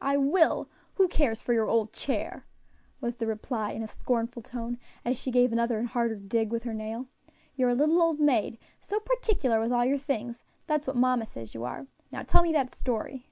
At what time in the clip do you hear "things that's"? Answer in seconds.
9.98-10.86